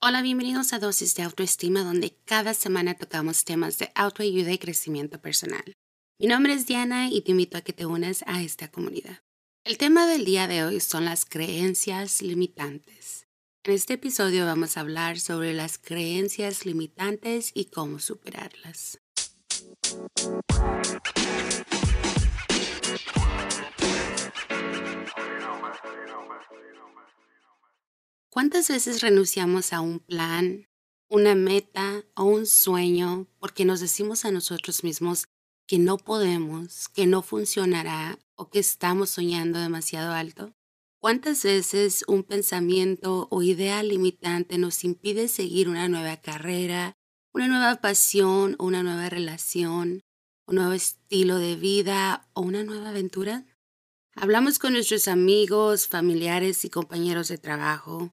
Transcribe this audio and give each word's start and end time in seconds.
Hola, 0.00 0.22
bienvenidos 0.22 0.72
a 0.72 0.78
Dosis 0.78 1.16
de 1.16 1.24
Autoestima, 1.24 1.82
donde 1.82 2.14
cada 2.24 2.54
semana 2.54 2.94
tocamos 2.94 3.44
temas 3.44 3.78
de 3.78 3.90
autoayuda 3.96 4.52
y 4.52 4.58
crecimiento 4.58 5.20
personal. 5.20 5.74
Mi 6.20 6.28
nombre 6.28 6.52
es 6.52 6.68
Diana 6.68 7.10
y 7.10 7.20
te 7.22 7.32
invito 7.32 7.58
a 7.58 7.62
que 7.62 7.72
te 7.72 7.84
unas 7.84 8.22
a 8.28 8.40
esta 8.40 8.68
comunidad. 8.68 9.18
El 9.64 9.76
tema 9.76 10.06
del 10.06 10.24
día 10.24 10.46
de 10.46 10.62
hoy 10.62 10.78
son 10.78 11.04
las 11.04 11.24
creencias 11.24 12.22
limitantes. 12.22 13.26
En 13.64 13.74
este 13.74 13.94
episodio 13.94 14.46
vamos 14.46 14.76
a 14.76 14.82
hablar 14.82 15.18
sobre 15.18 15.52
las 15.52 15.78
creencias 15.78 16.64
limitantes 16.64 17.50
y 17.52 17.64
cómo 17.64 17.98
superarlas. 17.98 19.00
¿Cuántas 28.30 28.68
veces 28.68 29.00
renunciamos 29.00 29.72
a 29.72 29.80
un 29.80 30.00
plan, 30.00 30.66
una 31.08 31.34
meta 31.34 32.04
o 32.14 32.24
un 32.24 32.46
sueño 32.46 33.26
porque 33.38 33.64
nos 33.64 33.80
decimos 33.80 34.26
a 34.26 34.30
nosotros 34.30 34.84
mismos 34.84 35.28
que 35.66 35.78
no 35.78 35.96
podemos, 35.96 36.90
que 36.90 37.06
no 37.06 37.22
funcionará 37.22 38.18
o 38.36 38.50
que 38.50 38.58
estamos 38.58 39.08
soñando 39.08 39.58
demasiado 39.58 40.12
alto? 40.12 40.52
¿Cuántas 41.00 41.42
veces 41.42 42.04
un 42.06 42.22
pensamiento 42.22 43.28
o 43.30 43.42
idea 43.42 43.82
limitante 43.82 44.58
nos 44.58 44.84
impide 44.84 45.28
seguir 45.28 45.70
una 45.70 45.88
nueva 45.88 46.18
carrera, 46.18 46.92
una 47.32 47.48
nueva 47.48 47.76
pasión 47.76 48.56
o 48.58 48.66
una 48.66 48.82
nueva 48.82 49.08
relación, 49.08 50.02
un 50.46 50.54
nuevo 50.54 50.72
estilo 50.72 51.38
de 51.38 51.56
vida 51.56 52.28
o 52.34 52.42
una 52.42 52.62
nueva 52.62 52.90
aventura? 52.90 53.46
Hablamos 54.14 54.58
con 54.58 54.74
nuestros 54.74 55.08
amigos, 55.08 55.88
familiares 55.88 56.66
y 56.66 56.70
compañeros 56.70 57.28
de 57.28 57.38
trabajo 57.38 58.12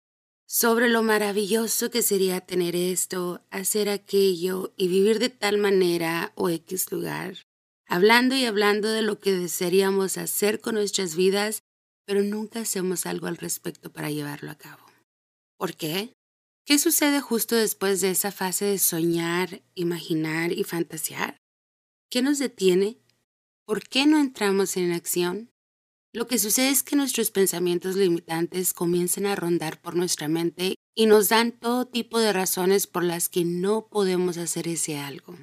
sobre 0.56 0.88
lo 0.88 1.04
maravilloso 1.04 1.92
que 1.92 2.02
sería 2.02 2.40
tener 2.40 2.78
esto, 2.78 3.42
hacer 3.52 3.90
aquello 3.90 4.74
y 4.78 4.88
vivir 4.88 5.20
de 5.20 5.28
tal 5.28 5.58
manera 5.58 6.32
o 6.36 6.48
X 6.48 6.94
lugar, 6.94 7.36
hablando 7.90 8.36
y 8.36 8.46
hablando 8.46 8.88
de 8.88 9.02
lo 9.02 9.20
que 9.20 9.34
desearíamos 9.34 10.18
hacer 10.18 10.62
con 10.62 10.76
nuestras 10.76 11.18
vidas, 11.18 11.60
pero 12.06 12.24
nunca 12.24 12.62
hacemos 12.62 13.06
algo 13.06 13.28
al 13.28 13.36
respecto 13.36 13.92
para 13.92 14.10
llevarlo 14.10 14.50
a 14.50 14.56
cabo. 14.56 14.86
¿Por 15.58 15.76
qué? 15.76 16.14
¿Qué 16.66 16.80
sucede 16.80 17.20
justo 17.20 17.58
después 17.58 18.00
de 18.00 18.12
esa 18.12 18.32
fase 18.32 18.64
de 18.64 18.80
soñar, 18.80 19.62
imaginar 19.74 20.54
y 20.54 20.64
fantasear? 20.64 21.36
¿Qué 22.10 22.22
nos 22.22 22.40
detiene? 22.40 22.98
¿Por 23.66 23.84
qué 23.90 24.06
no 24.06 24.20
entramos 24.20 24.78
en 24.78 24.94
acción? 24.94 25.50
Lo 26.16 26.28
que 26.28 26.40
sucede 26.40 26.70
es 26.70 26.82
que 26.82 26.96
nuestros 26.96 27.30
pensamientos 27.30 27.98
limitantes 27.98 28.72
comienzan 28.72 29.26
a 29.26 29.36
rondar 29.36 29.82
por 29.82 29.98
nuestra 29.98 30.30
mente 30.30 30.76
y 30.96 31.08
nos 31.08 31.28
dan 31.28 31.52
todo 31.52 31.88
tipo 31.88 32.20
de 32.20 32.32
razones 32.32 32.88
por 32.88 33.04
las 33.04 33.28
que 33.28 33.44
no 33.44 33.90
podemos 33.90 34.38
hacer 34.38 34.70
ese 34.70 34.98
algo. 34.98 35.38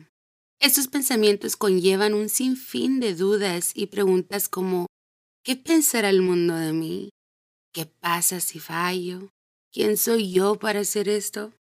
Estos 0.61 0.89
pensamientos 0.89 1.57
conllevan 1.57 2.15
un 2.15 2.31
sinfín 2.31 3.01
de 3.01 3.15
dudas 3.15 3.73
y 3.75 3.89
preguntas 3.89 4.49
como 4.49 4.87
¿qué 5.45 5.57
pensará 5.57 6.09
el 6.09 6.23
mundo 6.23 6.55
de 6.55 6.73
mí? 6.73 7.11
¿Qué 7.75 7.85
pasa 7.85 8.41
si 8.41 8.59
fallo? 8.59 9.29
¿Quién 9.75 9.99
soy 9.99 10.33
yo 10.33 10.59
para 10.59 10.81
hacer 10.81 11.07
esto? 11.11 11.53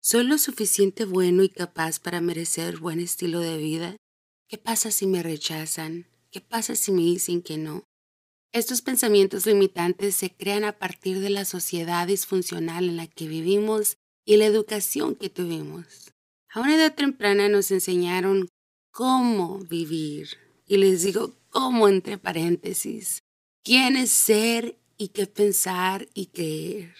¿Soy 0.00 0.22
lo 0.22 0.38
suficiente 0.38 1.04
bueno 1.04 1.42
y 1.42 1.48
capaz 1.48 1.98
para 1.98 2.20
merecer 2.20 2.78
buen 2.78 3.00
estilo 3.00 3.40
de 3.40 3.56
vida? 3.56 3.96
¿Qué 4.48 4.56
pasa 4.56 4.92
si 4.92 5.08
me 5.08 5.20
rechazan? 5.20 6.06
¿Qué 6.30 6.40
pasa 6.40 6.76
si 6.76 6.92
me 6.92 7.02
dicen 7.02 7.42
que 7.42 7.58
no? 7.58 7.82
Estos 8.52 8.82
pensamientos 8.82 9.46
limitantes 9.46 10.14
se 10.14 10.30
crean 10.30 10.64
a 10.64 10.72
partir 10.72 11.20
de 11.20 11.30
la 11.30 11.46
sociedad 11.46 12.06
disfuncional 12.06 12.84
en 12.84 12.98
la 12.98 13.06
que 13.06 13.26
vivimos 13.26 13.96
y 14.26 14.36
la 14.36 14.44
educación 14.44 15.14
que 15.14 15.30
tuvimos. 15.30 16.12
A 16.50 16.60
una 16.60 16.76
edad 16.76 16.94
temprana 16.94 17.48
nos 17.48 17.70
enseñaron 17.70 18.48
cómo 18.90 19.60
vivir, 19.60 20.36
y 20.66 20.76
les 20.76 21.02
digo 21.02 21.34
cómo 21.48 21.88
entre 21.88 22.18
paréntesis, 22.18 23.20
quién 23.64 23.96
es 23.96 24.10
ser 24.10 24.76
y 24.98 25.08
qué 25.08 25.26
pensar 25.26 26.06
y 26.12 26.26
creer. 26.26 26.94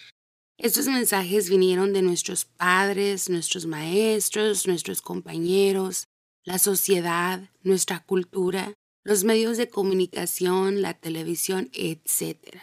Estos 0.57 0.87
mensajes 0.87 1.51
vinieron 1.51 1.93
de 1.93 2.01
nuestros 2.01 2.45
padres, 2.45 3.29
nuestros 3.29 3.67
maestros, 3.67 4.65
nuestros 4.65 5.03
compañeros, 5.03 6.07
la 6.45 6.57
sociedad, 6.57 7.47
nuestra 7.61 8.03
cultura, 8.03 8.73
los 9.03 9.23
medios 9.23 9.57
de 9.57 9.69
comunicación, 9.69 10.81
la 10.81 10.93
televisión, 10.93 11.69
etc. 11.73 12.59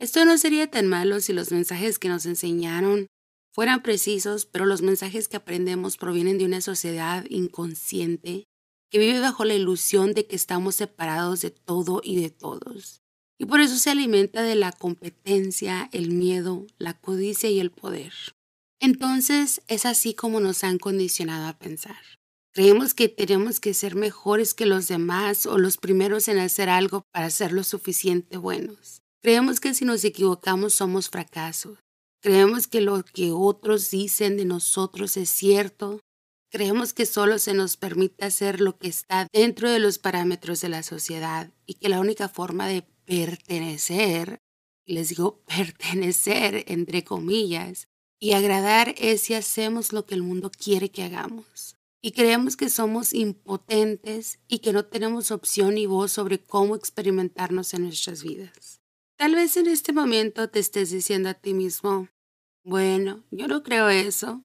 Esto 0.00 0.24
no 0.24 0.38
sería 0.38 0.70
tan 0.70 0.86
malo 0.86 1.20
si 1.20 1.32
los 1.32 1.50
mensajes 1.52 1.98
que 1.98 2.08
nos 2.08 2.26
enseñaron 2.26 3.06
fueran 3.52 3.82
precisos, 3.82 4.46
pero 4.46 4.66
los 4.66 4.82
mensajes 4.82 5.28
que 5.28 5.36
aprendemos 5.36 5.96
provienen 5.96 6.38
de 6.38 6.44
una 6.44 6.60
sociedad 6.60 7.24
inconsciente 7.28 8.44
que 8.90 8.98
vive 8.98 9.20
bajo 9.20 9.44
la 9.44 9.54
ilusión 9.54 10.14
de 10.14 10.26
que 10.26 10.36
estamos 10.36 10.76
separados 10.76 11.40
de 11.40 11.50
todo 11.50 12.00
y 12.02 12.20
de 12.20 12.30
todos. 12.30 13.00
Y 13.38 13.46
por 13.46 13.60
eso 13.60 13.76
se 13.76 13.90
alimenta 13.90 14.42
de 14.42 14.56
la 14.56 14.72
competencia, 14.72 15.88
el 15.92 16.10
miedo, 16.10 16.66
la 16.78 16.94
codicia 16.94 17.50
y 17.50 17.60
el 17.60 17.70
poder. 17.70 18.12
Entonces 18.80 19.62
es 19.68 19.86
así 19.86 20.14
como 20.14 20.40
nos 20.40 20.64
han 20.64 20.78
condicionado 20.78 21.46
a 21.46 21.58
pensar. 21.58 22.17
Creemos 22.52 22.94
que 22.94 23.08
tenemos 23.08 23.60
que 23.60 23.74
ser 23.74 23.94
mejores 23.94 24.54
que 24.54 24.66
los 24.66 24.88
demás 24.88 25.46
o 25.46 25.58
los 25.58 25.76
primeros 25.76 26.28
en 26.28 26.38
hacer 26.38 26.68
algo 26.68 27.02
para 27.12 27.30
ser 27.30 27.52
lo 27.52 27.62
suficiente 27.62 28.36
buenos. 28.36 29.02
Creemos 29.22 29.60
que 29.60 29.74
si 29.74 29.84
nos 29.84 30.04
equivocamos 30.04 30.74
somos 30.74 31.10
fracasos. 31.10 31.78
Creemos 32.20 32.66
que 32.66 32.80
lo 32.80 33.04
que 33.04 33.30
otros 33.32 33.90
dicen 33.90 34.36
de 34.36 34.44
nosotros 34.44 35.16
es 35.16 35.28
cierto. 35.28 36.00
Creemos 36.50 36.92
que 36.92 37.06
solo 37.06 37.38
se 37.38 37.52
nos 37.52 37.76
permite 37.76 38.24
hacer 38.24 38.60
lo 38.60 38.78
que 38.78 38.88
está 38.88 39.28
dentro 39.32 39.70
de 39.70 39.78
los 39.78 39.98
parámetros 39.98 40.60
de 40.60 40.70
la 40.70 40.82
sociedad 40.82 41.52
y 41.66 41.74
que 41.74 41.88
la 41.88 42.00
única 42.00 42.28
forma 42.28 42.66
de 42.66 42.82
pertenecer, 43.04 44.38
les 44.86 45.10
digo 45.10 45.44
pertenecer 45.46 46.64
entre 46.66 47.04
comillas, 47.04 47.86
y 48.20 48.32
agradar 48.32 48.94
es 48.98 49.20
si 49.20 49.34
hacemos 49.34 49.92
lo 49.92 50.06
que 50.06 50.14
el 50.14 50.22
mundo 50.22 50.50
quiere 50.50 50.90
que 50.90 51.04
hagamos 51.04 51.77
y 52.08 52.12
creemos 52.12 52.56
que 52.56 52.70
somos 52.70 53.12
impotentes 53.12 54.38
y 54.48 54.60
que 54.60 54.72
no 54.72 54.86
tenemos 54.86 55.30
opción 55.30 55.74
ni 55.74 55.84
voz 55.84 56.10
sobre 56.10 56.38
cómo 56.38 56.74
experimentarnos 56.74 57.74
en 57.74 57.82
nuestras 57.82 58.22
vidas. 58.22 58.80
Tal 59.18 59.34
vez 59.34 59.58
en 59.58 59.66
este 59.66 59.92
momento 59.92 60.48
te 60.48 60.58
estés 60.58 60.90
diciendo 60.90 61.28
a 61.28 61.34
ti 61.34 61.52
mismo, 61.52 62.08
bueno, 62.64 63.24
yo 63.30 63.46
no 63.46 63.62
creo 63.62 63.90
eso. 63.90 64.42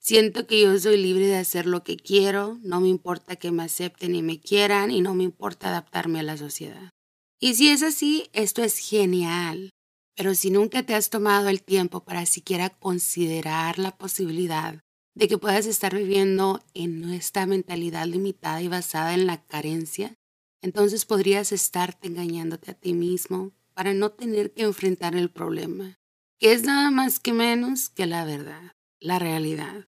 Siento 0.00 0.48
que 0.48 0.60
yo 0.60 0.76
soy 0.76 1.00
libre 1.00 1.28
de 1.28 1.36
hacer 1.36 1.66
lo 1.66 1.84
que 1.84 1.96
quiero, 1.96 2.58
no 2.64 2.80
me 2.80 2.88
importa 2.88 3.36
que 3.36 3.52
me 3.52 3.62
acepten 3.62 4.16
y 4.16 4.22
me 4.22 4.40
quieran 4.40 4.90
y 4.90 5.00
no 5.00 5.14
me 5.14 5.22
importa 5.22 5.68
adaptarme 5.68 6.18
a 6.18 6.24
la 6.24 6.36
sociedad. 6.36 6.90
Y 7.38 7.54
si 7.54 7.68
es 7.68 7.84
así, 7.84 8.28
esto 8.32 8.64
es 8.64 8.76
genial. 8.78 9.70
Pero 10.16 10.34
si 10.34 10.50
nunca 10.50 10.82
te 10.82 10.96
has 10.96 11.10
tomado 11.10 11.48
el 11.48 11.62
tiempo 11.62 12.04
para 12.04 12.26
siquiera 12.26 12.70
considerar 12.70 13.78
la 13.78 13.96
posibilidad 13.96 14.80
de 15.14 15.28
que 15.28 15.38
puedas 15.38 15.66
estar 15.66 15.94
viviendo 15.94 16.62
en 16.74 17.00
nuestra 17.00 17.46
mentalidad 17.46 18.06
limitada 18.06 18.60
y 18.62 18.68
basada 18.68 19.14
en 19.14 19.26
la 19.26 19.42
carencia, 19.44 20.14
entonces 20.60 21.04
podrías 21.04 21.52
estarte 21.52 22.08
engañándote 22.08 22.72
a 22.72 22.74
ti 22.74 22.94
mismo 22.94 23.52
para 23.74 23.94
no 23.94 24.10
tener 24.10 24.52
que 24.52 24.62
enfrentar 24.62 25.14
el 25.14 25.30
problema, 25.30 25.98
que 26.38 26.52
es 26.52 26.62
nada 26.62 26.90
más 26.90 27.20
que 27.20 27.32
menos 27.32 27.90
que 27.90 28.06
la 28.06 28.24
verdad, 28.24 28.72
la 29.00 29.18
realidad. 29.18 29.84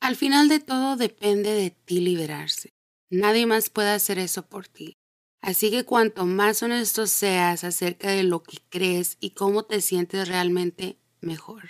Al 0.00 0.16
final 0.16 0.48
de 0.48 0.60
todo 0.60 0.96
depende 0.96 1.50
de 1.50 1.70
ti 1.70 2.00
liberarse. 2.00 2.70
Nadie 3.10 3.46
más 3.46 3.70
puede 3.70 3.90
hacer 3.90 4.18
eso 4.18 4.46
por 4.46 4.68
ti. 4.68 4.94
Así 5.40 5.70
que 5.70 5.84
cuanto 5.84 6.24
más 6.26 6.62
honesto 6.62 7.06
seas 7.06 7.64
acerca 7.64 8.10
de 8.10 8.22
lo 8.22 8.42
que 8.42 8.58
crees 8.70 9.18
y 9.20 9.30
cómo 9.30 9.64
te 9.64 9.80
sientes 9.80 10.28
realmente, 10.28 10.98
mejor. 11.20 11.68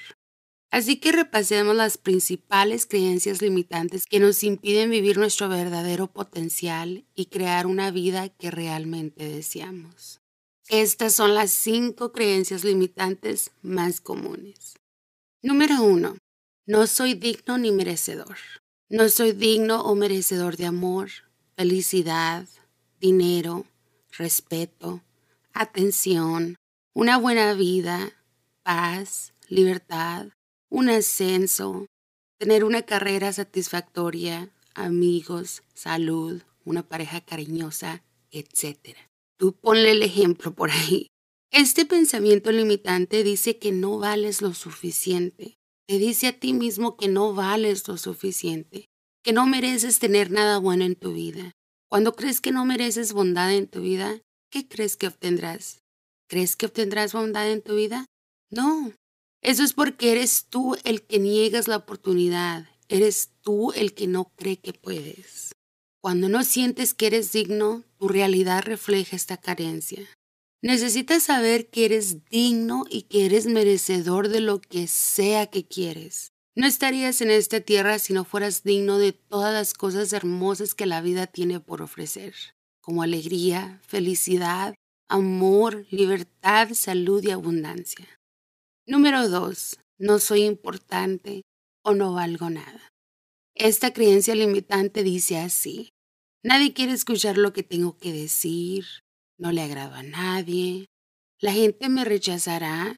Así 0.74 0.96
que 0.96 1.12
repasemos 1.12 1.76
las 1.76 1.98
principales 1.98 2.84
creencias 2.84 3.40
limitantes 3.40 4.06
que 4.06 4.18
nos 4.18 4.42
impiden 4.42 4.90
vivir 4.90 5.18
nuestro 5.18 5.48
verdadero 5.48 6.08
potencial 6.08 7.04
y 7.14 7.26
crear 7.26 7.68
una 7.68 7.92
vida 7.92 8.28
que 8.28 8.50
realmente 8.50 9.28
deseamos. 9.28 10.20
Estas 10.68 11.14
son 11.14 11.36
las 11.36 11.52
cinco 11.52 12.10
creencias 12.10 12.64
limitantes 12.64 13.52
más 13.62 14.00
comunes. 14.00 14.74
Número 15.42 15.80
uno, 15.80 16.18
no 16.66 16.88
soy 16.88 17.14
digno 17.14 17.56
ni 17.56 17.70
merecedor. 17.70 18.38
No 18.88 19.08
soy 19.10 19.30
digno 19.30 19.80
o 19.82 19.94
merecedor 19.94 20.56
de 20.56 20.66
amor, 20.66 21.08
felicidad, 21.56 22.48
dinero, 22.98 23.64
respeto, 24.18 25.04
atención, 25.52 26.56
una 26.94 27.16
buena 27.16 27.54
vida, 27.54 28.10
paz, 28.64 29.34
libertad, 29.48 30.30
un 30.74 30.88
ascenso, 30.88 31.86
tener 32.36 32.64
una 32.64 32.82
carrera 32.82 33.32
satisfactoria, 33.32 34.50
amigos, 34.74 35.62
salud, 35.72 36.42
una 36.64 36.82
pareja 36.82 37.20
cariñosa, 37.20 38.02
etc. 38.32 38.96
Tú 39.38 39.52
ponle 39.52 39.92
el 39.92 40.02
ejemplo 40.02 40.52
por 40.52 40.72
ahí. 40.72 41.06
Este 41.52 41.86
pensamiento 41.86 42.50
limitante 42.50 43.22
dice 43.22 43.56
que 43.60 43.70
no 43.70 44.00
vales 44.00 44.42
lo 44.42 44.52
suficiente, 44.52 45.54
te 45.86 45.98
dice 45.98 46.26
a 46.26 46.40
ti 46.40 46.52
mismo 46.52 46.96
que 46.96 47.06
no 47.06 47.34
vales 47.34 47.86
lo 47.86 47.96
suficiente, 47.96 48.86
que 49.22 49.32
no 49.32 49.46
mereces 49.46 50.00
tener 50.00 50.32
nada 50.32 50.58
bueno 50.58 50.84
en 50.84 50.96
tu 50.96 51.12
vida. 51.12 51.52
Cuando 51.88 52.16
crees 52.16 52.40
que 52.40 52.50
no 52.50 52.64
mereces 52.64 53.12
bondad 53.12 53.54
en 53.54 53.68
tu 53.68 53.80
vida, 53.80 54.20
¿qué 54.50 54.66
crees 54.66 54.96
que 54.96 55.06
obtendrás? 55.06 55.78
¿Crees 56.28 56.56
que 56.56 56.66
obtendrás 56.66 57.12
bondad 57.12 57.48
en 57.48 57.62
tu 57.62 57.76
vida? 57.76 58.06
No. 58.50 58.92
Eso 59.44 59.62
es 59.62 59.74
porque 59.74 60.10
eres 60.10 60.46
tú 60.48 60.74
el 60.84 61.02
que 61.02 61.18
niegas 61.18 61.68
la 61.68 61.76
oportunidad, 61.76 62.66
eres 62.88 63.30
tú 63.42 63.72
el 63.72 63.92
que 63.92 64.06
no 64.06 64.32
cree 64.36 64.56
que 64.56 64.72
puedes. 64.72 65.52
Cuando 66.00 66.30
no 66.30 66.44
sientes 66.44 66.94
que 66.94 67.08
eres 67.08 67.30
digno, 67.32 67.84
tu 67.98 68.08
realidad 68.08 68.62
refleja 68.64 69.16
esta 69.16 69.36
carencia. 69.36 70.02
Necesitas 70.62 71.24
saber 71.24 71.68
que 71.68 71.84
eres 71.84 72.24
digno 72.30 72.86
y 72.88 73.02
que 73.02 73.26
eres 73.26 73.44
merecedor 73.44 74.30
de 74.30 74.40
lo 74.40 74.62
que 74.62 74.86
sea 74.86 75.46
que 75.48 75.66
quieres. 75.66 76.28
No 76.56 76.66
estarías 76.66 77.20
en 77.20 77.30
esta 77.30 77.60
tierra 77.60 77.98
si 77.98 78.14
no 78.14 78.24
fueras 78.24 78.62
digno 78.62 78.96
de 78.96 79.12
todas 79.12 79.52
las 79.52 79.74
cosas 79.74 80.14
hermosas 80.14 80.74
que 80.74 80.86
la 80.86 81.02
vida 81.02 81.26
tiene 81.26 81.60
por 81.60 81.82
ofrecer, 81.82 82.34
como 82.80 83.02
alegría, 83.02 83.82
felicidad, 83.86 84.74
amor, 85.06 85.86
libertad, 85.90 86.70
salud 86.72 87.22
y 87.22 87.30
abundancia. 87.30 88.08
Número 88.86 89.30
2. 89.30 89.78
No 89.98 90.18
soy 90.18 90.42
importante 90.42 91.40
o 91.82 91.94
no 91.94 92.12
valgo 92.12 92.50
nada. 92.50 92.92
Esta 93.54 93.94
creencia 93.94 94.34
limitante 94.34 95.02
dice 95.02 95.38
así. 95.38 95.88
Nadie 96.42 96.74
quiere 96.74 96.92
escuchar 96.92 97.38
lo 97.38 97.54
que 97.54 97.62
tengo 97.62 97.96
que 97.96 98.12
decir, 98.12 98.84
no 99.38 99.52
le 99.52 99.62
agrado 99.62 99.94
a 99.94 100.02
nadie, 100.02 100.84
la 101.40 101.52
gente 101.54 101.88
me 101.88 102.04
rechazará, 102.04 102.96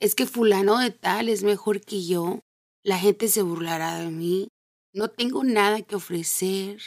es 0.00 0.14
que 0.14 0.26
fulano 0.26 0.78
de 0.78 0.90
tal 0.90 1.30
es 1.30 1.42
mejor 1.44 1.80
que 1.80 2.04
yo, 2.04 2.40
la 2.84 2.98
gente 2.98 3.28
se 3.28 3.40
burlará 3.40 3.98
de 4.00 4.10
mí, 4.10 4.48
no 4.92 5.08
tengo 5.08 5.44
nada 5.44 5.80
que 5.80 5.96
ofrecer, 5.96 6.82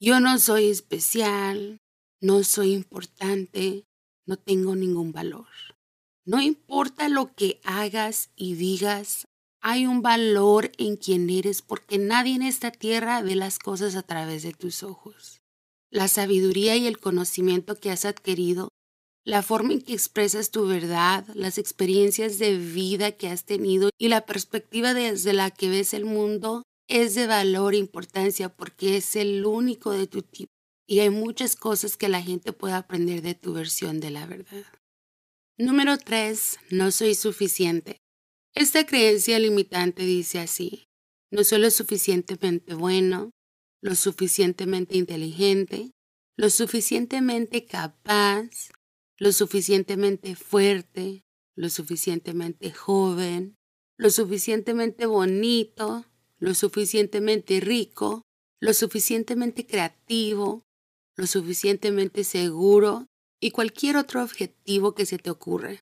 yo 0.00 0.18
no 0.18 0.40
soy 0.40 0.68
especial, 0.68 1.78
no 2.20 2.42
soy 2.42 2.72
importante, 2.72 3.84
no 4.26 4.36
tengo 4.36 4.74
ningún 4.74 5.12
valor. 5.12 5.46
No 6.26 6.40
importa 6.40 7.08
lo 7.08 7.34
que 7.34 7.60
hagas 7.64 8.30
y 8.36 8.54
digas, 8.54 9.26
hay 9.60 9.86
un 9.86 10.02
valor 10.02 10.72
en 10.78 10.96
quien 10.96 11.28
eres 11.30 11.62
porque 11.62 11.98
nadie 11.98 12.34
en 12.34 12.42
esta 12.42 12.70
tierra 12.70 13.22
ve 13.22 13.34
las 13.34 13.58
cosas 13.58 13.94
a 13.96 14.02
través 14.02 14.42
de 14.42 14.52
tus 14.52 14.82
ojos 14.82 15.40
la 15.94 16.08
sabiduría 16.08 16.76
y 16.76 16.88
el 16.88 16.98
conocimiento 16.98 17.76
que 17.76 17.92
has 17.92 18.04
adquirido, 18.04 18.68
la 19.24 19.42
forma 19.42 19.74
en 19.74 19.80
que 19.80 19.92
expresas 19.92 20.50
tu 20.50 20.66
verdad, 20.66 21.24
las 21.34 21.56
experiencias 21.56 22.40
de 22.40 22.58
vida 22.58 23.12
que 23.12 23.28
has 23.28 23.44
tenido 23.44 23.90
y 23.96 24.08
la 24.08 24.26
perspectiva 24.26 24.92
desde 24.92 25.32
la 25.32 25.52
que 25.52 25.68
ves 25.70 25.94
el 25.94 26.04
mundo 26.04 26.64
es 26.88 27.14
de 27.14 27.28
valor 27.28 27.74
e 27.74 27.78
importancia 27.78 28.48
porque 28.48 28.96
es 28.96 29.14
el 29.14 29.46
único 29.46 29.92
de 29.92 30.08
tu 30.08 30.22
tipo 30.22 30.50
y 30.88 30.98
hay 30.98 31.10
muchas 31.10 31.54
cosas 31.54 31.96
que 31.96 32.08
la 32.08 32.20
gente 32.20 32.52
puede 32.52 32.74
aprender 32.74 33.22
de 33.22 33.36
tu 33.36 33.52
versión 33.52 34.00
de 34.00 34.10
la 34.10 34.26
verdad. 34.26 34.64
Número 35.56 35.96
3. 35.98 36.58
No 36.70 36.90
soy 36.90 37.14
suficiente. 37.14 37.98
Esta 38.56 38.84
creencia 38.86 39.38
limitante 39.38 40.02
dice 40.02 40.40
así, 40.40 40.88
no 41.30 41.44
soy 41.44 41.60
lo 41.60 41.70
suficientemente 41.70 42.74
bueno, 42.74 43.30
lo 43.80 43.94
suficientemente 43.94 44.96
inteligente, 44.96 45.92
lo 46.36 46.50
suficientemente 46.50 47.66
capaz, 47.66 48.72
lo 49.16 49.30
suficientemente 49.30 50.34
fuerte, 50.34 51.22
lo 51.54 51.68
suficientemente 51.68 52.72
joven, 52.72 53.54
lo 53.96 54.10
suficientemente 54.10 55.06
bonito, 55.06 56.04
lo 56.40 56.54
suficientemente 56.54 57.60
rico, 57.60 58.22
lo 58.60 58.74
suficientemente 58.74 59.66
creativo, 59.66 60.64
lo 61.14 61.28
suficientemente 61.28 62.24
seguro 62.24 63.06
y 63.44 63.50
cualquier 63.50 63.96
otro 63.96 64.22
objetivo 64.22 64.94
que 64.94 65.06
se 65.06 65.18
te 65.18 65.30
ocurra. 65.30 65.76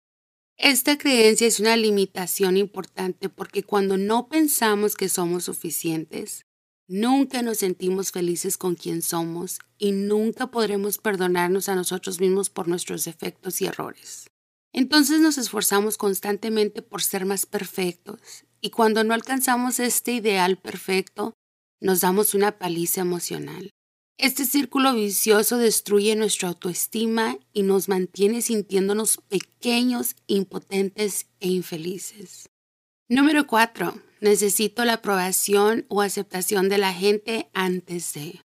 Esta 0.56 0.98
creencia 0.98 1.46
es 1.46 1.60
una 1.60 1.76
limitación 1.76 2.56
importante 2.56 3.28
porque 3.28 3.62
cuando 3.62 3.96
no 3.96 4.28
pensamos 4.28 4.96
que 4.96 5.08
somos 5.08 5.44
suficientes, 5.44 6.44
Nunca 6.88 7.40
nos 7.40 7.56
sentimos 7.56 8.10
felices 8.10 8.58
con 8.58 8.74
quien 8.74 9.00
somos 9.00 9.60
y 9.78 9.92
nunca 9.92 10.50
podremos 10.50 10.98
perdonarnos 10.98 11.70
a 11.70 11.74
nosotros 11.74 12.20
mismos 12.20 12.50
por 12.50 12.68
nuestros 12.68 13.06
defectos 13.06 13.62
y 13.62 13.66
errores. 13.66 14.28
Entonces 14.74 15.20
nos 15.22 15.38
esforzamos 15.38 15.96
constantemente 15.96 16.82
por 16.82 17.02
ser 17.02 17.24
más 17.24 17.46
perfectos 17.46 18.44
y 18.60 18.68
cuando 18.70 19.04
no 19.04 19.14
alcanzamos 19.14 19.80
este 19.80 20.12
ideal 20.12 20.58
perfecto, 20.58 21.32
nos 21.80 22.02
damos 22.02 22.34
una 22.34 22.58
paliza 22.58 23.00
emocional. 23.00 23.70
Este 24.22 24.44
círculo 24.44 24.94
vicioso 24.94 25.58
destruye 25.58 26.14
nuestra 26.14 26.46
autoestima 26.46 27.38
y 27.52 27.64
nos 27.64 27.88
mantiene 27.88 28.40
sintiéndonos 28.40 29.18
pequeños, 29.28 30.14
impotentes 30.28 31.26
e 31.40 31.48
infelices. 31.48 32.48
Número 33.08 33.48
4 33.48 34.00
necesito 34.20 34.84
la 34.84 34.94
aprobación 34.94 35.84
o 35.88 36.00
aceptación 36.00 36.68
de 36.68 36.78
la 36.78 36.94
gente 36.94 37.50
antes 37.52 38.12
de. 38.12 38.40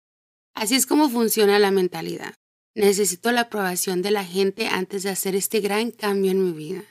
Así 0.55 0.75
es 0.75 0.85
como 0.85 1.09
funciona 1.09 1.59
la 1.59 1.71
mentalidad. 1.71 2.35
Necesito 2.75 3.33
la 3.33 3.43
aprobación 3.43 4.03
de 4.03 4.11
la 4.11 4.25
gente 4.25 4.69
antes 4.69 5.03
de 5.03 5.09
hacer 5.09 5.35
este 5.35 5.61
gran 5.61 5.91
cambio 5.91 6.33
en 6.33 6.45
mi 6.45 6.53
vida, 6.53 6.85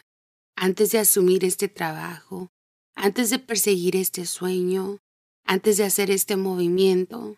antes 0.55 0.89
de 0.91 0.97
asumir 0.97 1.45
este 1.45 1.67
trabajo, 1.67 2.47
antes 2.95 3.29
de 3.29 3.37
perseguir 3.37 3.95
este 3.95 4.25
sueño, 4.25 4.97
antes 5.45 5.77
de 5.77 5.83
hacer 5.83 6.09
este 6.09 6.35
movimiento. 6.35 7.37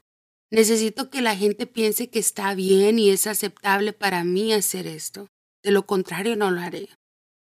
Necesito 0.53 1.09
que 1.09 1.23
la 1.23 1.35
gente 1.35 1.65
piense 1.65 2.11
que 2.11 2.19
está 2.19 2.53
bien 2.53 2.99
y 2.99 3.09
es 3.09 3.25
aceptable 3.25 3.91
para 3.91 4.23
mí 4.23 4.53
hacer 4.53 4.85
esto. 4.85 5.27
De 5.63 5.71
lo 5.71 5.87
contrario, 5.87 6.35
no 6.35 6.51
lo 6.51 6.61
haré. 6.61 6.89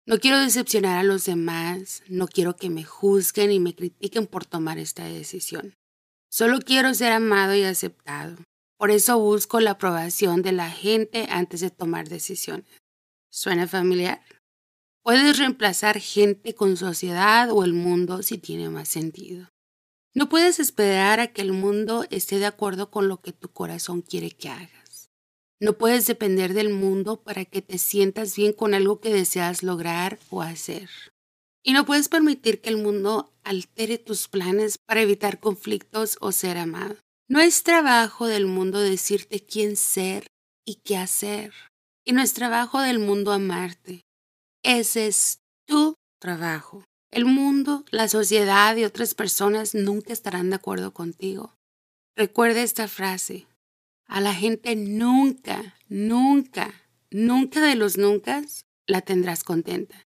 No 0.08 0.18
quiero 0.18 0.40
decepcionar 0.40 0.98
a 0.98 1.04
los 1.04 1.24
demás, 1.26 2.02
no 2.08 2.28
quiero 2.28 2.56
que 2.56 2.72
me 2.72 2.84
juzguen 2.84 3.52
y 3.52 3.60
me 3.60 3.76
critiquen 3.76 4.26
por 4.26 4.48
tomar 4.48 4.80
esta 4.80 5.06
decisión. 5.06 5.76
Solo 6.32 6.58
quiero 6.62 6.96
ser 6.96 7.12
amado 7.12 7.54
y 7.54 7.62
aceptado. 7.62 8.38
Por 8.76 8.90
eso 8.90 9.20
busco 9.20 9.60
la 9.60 9.72
aprobación 9.72 10.42
de 10.42 10.54
la 10.54 10.72
gente 10.72 11.28
antes 11.30 11.62
de 11.62 11.70
tomar 11.70 12.10
decisiones. 12.10 12.66
¿Suena 13.30 13.68
familiar? 13.68 14.26
Puedes 15.04 15.38
reemplazar 15.38 16.00
gente 16.00 16.56
con 16.56 16.76
sociedad 16.76 17.52
o 17.52 17.64
el 17.64 17.74
mundo 17.74 18.24
si 18.24 18.40
tiene 18.40 18.68
más 18.70 18.90
sentido. 18.90 19.48
No 20.16 20.30
puedes 20.30 20.60
esperar 20.60 21.20
a 21.20 21.28
que 21.28 21.42
el 21.42 21.52
mundo 21.52 22.06
esté 22.10 22.40
de 22.40 22.46
acuerdo 22.46 22.90
con 22.90 23.08
lo 23.08 23.22
que 23.22 23.34
tu 23.34 23.50
corazón 23.50 24.02
quiere 24.02 24.32
que 24.32 24.50
haga. 24.50 24.86
No 25.60 25.78
puedes 25.78 26.06
depender 26.06 26.54
del 26.54 26.70
mundo 26.70 27.22
para 27.22 27.46
que 27.46 27.62
te 27.62 27.78
sientas 27.78 28.36
bien 28.36 28.54
con 28.54 28.74
algo 28.74 29.00
que 29.00 29.14
deseas 29.14 29.64
lograr 29.64 30.20
o 30.30 30.42
hacer. 30.42 30.90
Y 31.64 31.74
no 31.74 31.86
puedes 31.86 32.10
permitir 32.10 32.62
que 32.62 32.70
el 32.70 32.78
mundo 32.78 33.34
altere 33.44 33.98
tus 33.98 34.28
planes 34.28 34.78
para 34.78 35.02
evitar 35.02 35.40
conflictos 35.40 36.18
o 36.20 36.32
ser 36.32 36.58
amado. 36.58 36.98
No 37.28 37.40
es 37.40 37.64
trabajo 37.64 38.28
del 38.28 38.46
mundo 38.46 38.80
decirte 38.80 39.40
quién 39.40 39.76
ser 39.76 40.28
y 40.66 40.76
qué 40.84 40.98
hacer. 40.98 41.54
Y 42.06 42.12
no 42.12 42.22
es 42.22 42.34
trabajo 42.34 42.82
del 42.82 43.00
mundo 43.00 43.32
amarte. 43.32 44.02
Ese 44.62 45.08
es 45.08 45.40
tu 45.66 45.96
trabajo. 46.20 46.84
El 47.12 47.26
mundo, 47.26 47.86
la 47.92 48.08
sociedad 48.08 48.76
y 48.76 48.84
otras 48.84 49.14
personas 49.14 49.74
nunca 49.74 50.14
estarán 50.14 50.50
de 50.50 50.58
acuerdo 50.58 50.94
contigo. 50.94 51.56
Recuerda 52.16 52.62
esta 52.62 52.88
frase. 52.88 53.48
A 54.08 54.22
la 54.22 54.34
gente 54.34 54.76
nunca, 54.76 55.76
nunca, 55.88 56.74
nunca 57.12 57.62
de 57.62 57.76
los 57.76 57.98
nunca 57.98 58.44
la 58.86 59.02
tendrás 59.02 59.44
contenta. 59.44 60.06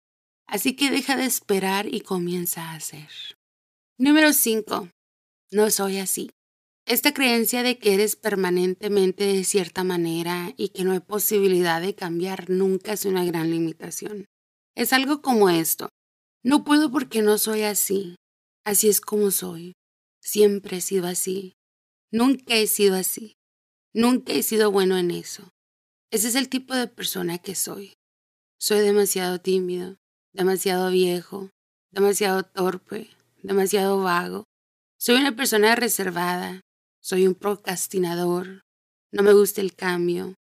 Así 0.47 0.77
que 0.77 0.91
deja 0.91 1.17
de 1.17 1.25
esperar 1.25 1.93
y 1.93 2.01
comienza 2.01 2.71
a 2.71 2.75
hacer. 2.75 3.09
Número 3.99 4.33
5. 4.33 4.89
No 5.51 5.71
soy 5.71 5.99
así. 5.99 6.31
Esta 6.87 7.13
creencia 7.13 7.65
de 7.65 7.79
que 7.79 7.95
eres 7.95 8.15
permanentemente 8.15 9.25
de 9.25 9.43
cierta 9.43 9.83
manera 9.83 10.53
y 10.57 10.69
que 10.69 10.85
no 10.85 10.93
hay 10.93 11.01
posibilidad 11.01 11.81
de 11.81 11.97
cambiar 11.97 12.49
nunca 12.49 12.93
es 12.93 13.05
una 13.07 13.25
gran 13.25 13.51
limitación. 13.51 14.27
Es 14.77 14.93
algo 14.93 15.21
como 15.21 15.51
esto. 15.51 15.89
No 16.47 16.63
puedo 16.63 16.93
porque 16.93 17.23
no 17.23 17.39
soy 17.39 17.63
así. 17.63 18.15
Así 18.65 18.89
es 18.89 19.01
como 19.01 19.33
soy. 19.33 19.73
Siempre 20.23 20.77
he 20.77 20.81
sido 20.81 21.09
así. 21.09 21.55
Nunca 22.13 22.55
he 22.55 22.69
sido 22.69 22.95
así. 22.95 23.35
Nunca 23.93 24.33
he 24.33 24.45
sido 24.45 24.71
bueno 24.71 24.97
en 24.97 25.11
eso. 25.11 25.49
Ese 26.13 26.29
es 26.29 26.37
el 26.37 26.49
tipo 26.49 26.73
de 26.73 26.87
persona 26.87 27.39
que 27.39 27.57
soy. 27.57 27.95
Soy 28.61 28.79
demasiado 28.79 29.41
tímido, 29.41 29.97
demasiado 30.33 30.93
viejo, 30.93 31.51
demasiado 31.91 32.45
torpe, 32.45 33.11
demasiado 33.43 34.01
vago. 34.01 34.45
Soy 35.01 35.17
una 35.17 35.35
persona 35.35 35.75
reservada, 35.75 36.61
soy 37.03 37.27
un 37.27 37.35
procrastinador, 37.35 38.61
no 39.11 39.25
me 39.25 39.33
gusta 39.33 39.63
el 39.63 39.75
cambio, 39.75 40.35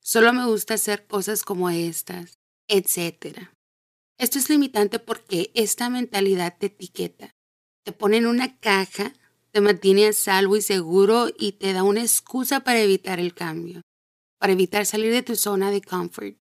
solo 0.00 0.32
me 0.32 0.46
gusta 0.46 0.74
hacer 0.74 1.08
cosas 1.08 1.42
como 1.42 1.68
estas, 1.68 2.34
etc. 2.68 3.50
Esto 4.18 4.40
es 4.40 4.50
limitante 4.50 4.98
porque 4.98 5.52
esta 5.54 5.88
mentalidad 5.88 6.56
te 6.58 6.66
etiqueta. 6.66 7.36
Te 7.84 7.92
pone 7.92 8.16
en 8.16 8.26
una 8.26 8.58
caja, 8.58 9.12
te 9.52 9.60
mantiene 9.60 10.08
a 10.08 10.12
salvo 10.12 10.56
y 10.56 10.62
seguro 10.62 11.28
y 11.38 11.52
te 11.52 11.72
da 11.72 11.84
una 11.84 12.02
excusa 12.02 12.60
para 12.60 12.80
evitar 12.80 13.20
el 13.20 13.32
cambio, 13.32 13.82
para 14.40 14.52
evitar 14.52 14.86
salir 14.86 15.12
de 15.12 15.22
tu 15.22 15.36
zona 15.36 15.70
de 15.70 15.82
comfort, 15.82 16.36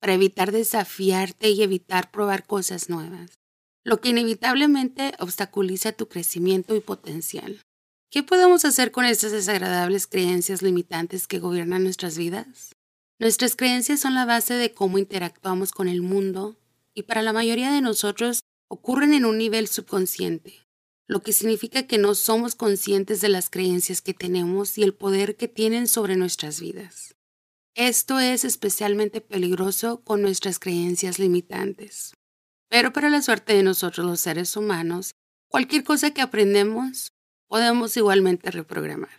para 0.00 0.12
evitar 0.12 0.52
desafiarte 0.52 1.48
y 1.48 1.62
evitar 1.62 2.10
probar 2.10 2.46
cosas 2.46 2.90
nuevas, 2.90 3.38
lo 3.84 4.02
que 4.02 4.10
inevitablemente 4.10 5.14
obstaculiza 5.18 5.92
tu 5.92 6.08
crecimiento 6.08 6.76
y 6.76 6.80
potencial. 6.80 7.62
¿Qué 8.10 8.22
podemos 8.22 8.66
hacer 8.66 8.92
con 8.92 9.06
estas 9.06 9.32
desagradables 9.32 10.06
creencias 10.06 10.60
limitantes 10.60 11.26
que 11.26 11.38
gobiernan 11.38 11.84
nuestras 11.84 12.18
vidas? 12.18 12.76
Nuestras 13.18 13.56
creencias 13.56 14.00
son 14.00 14.14
la 14.14 14.26
base 14.26 14.54
de 14.54 14.74
cómo 14.74 14.98
interactuamos 14.98 15.72
con 15.72 15.88
el 15.88 16.02
mundo 16.02 16.58
y 16.94 17.02
para 17.02 17.22
la 17.22 17.32
mayoría 17.32 17.72
de 17.72 17.80
nosotros 17.80 18.40
ocurren 18.68 19.12
en 19.12 19.24
un 19.24 19.38
nivel 19.38 19.68
subconsciente, 19.68 20.64
lo 21.06 21.22
que 21.22 21.32
significa 21.32 21.86
que 21.86 21.98
no 21.98 22.14
somos 22.14 22.54
conscientes 22.54 23.20
de 23.20 23.28
las 23.28 23.50
creencias 23.50 24.00
que 24.00 24.14
tenemos 24.14 24.78
y 24.78 24.82
el 24.82 24.94
poder 24.94 25.36
que 25.36 25.48
tienen 25.48 25.86
sobre 25.86 26.16
nuestras 26.16 26.60
vidas. 26.60 27.14
Esto 27.74 28.20
es 28.20 28.44
especialmente 28.44 29.20
peligroso 29.20 30.02
con 30.04 30.22
nuestras 30.22 30.58
creencias 30.58 31.18
limitantes. 31.18 32.14
Pero 32.70 32.92
para 32.92 33.10
la 33.10 33.20
suerte 33.20 33.54
de 33.54 33.64
nosotros 33.64 34.06
los 34.06 34.20
seres 34.20 34.56
humanos, 34.56 35.10
cualquier 35.48 35.84
cosa 35.84 36.12
que 36.12 36.22
aprendemos 36.22 37.08
podemos 37.48 37.96
igualmente 37.96 38.50
reprogramar. 38.50 39.10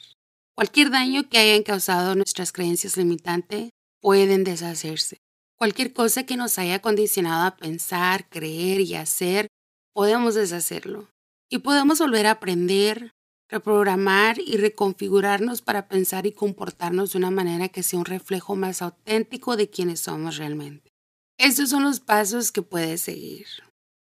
Cualquier 0.55 0.89
daño 0.89 1.29
que 1.29 1.37
hayan 1.37 1.63
causado 1.63 2.15
nuestras 2.15 2.53
creencias 2.53 2.95
limitantes 2.95 3.71
pueden 4.01 4.45
deshacerse. 4.45 5.17
Cualquier 5.57 5.93
cosa 5.93 6.25
que 6.25 6.37
nos 6.37 6.57
haya 6.59 6.81
condicionado 6.81 7.45
a 7.45 7.55
pensar, 7.55 8.27
creer 8.29 8.81
y 8.81 8.95
hacer, 8.95 9.47
podemos 9.93 10.35
deshacerlo. 10.35 11.09
Y 11.49 11.59
podemos 11.59 11.99
volver 11.99 12.27
a 12.27 12.31
aprender, 12.31 13.13
reprogramar 13.49 14.37
y 14.39 14.57
reconfigurarnos 14.57 15.61
para 15.61 15.87
pensar 15.87 16.25
y 16.25 16.33
comportarnos 16.33 17.13
de 17.13 17.19
una 17.19 17.31
manera 17.31 17.69
que 17.69 17.83
sea 17.83 17.99
un 17.99 18.05
reflejo 18.05 18.55
más 18.55 18.81
auténtico 18.81 19.55
de 19.55 19.69
quienes 19.69 20.01
somos 20.01 20.37
realmente. 20.37 20.91
Estos 21.37 21.69
son 21.69 21.83
los 21.83 21.99
pasos 21.99 22.51
que 22.51 22.61
puedes 22.61 23.01
seguir. 23.01 23.47